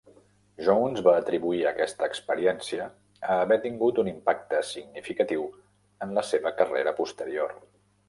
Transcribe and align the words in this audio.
Jones 0.67 1.03
va 1.07 1.11
atribuir 1.23 1.59
aquesta 1.71 2.07
experiència 2.13 2.87
a 3.35 3.37
haver 3.45 3.59
tingut 3.67 4.03
un 4.07 4.11
impacte 4.15 4.65
significatiu 4.73 5.49
en 6.07 6.19
la 6.21 6.29
seva 6.35 6.59
carrera 6.65 6.99
posterior. 7.05 7.59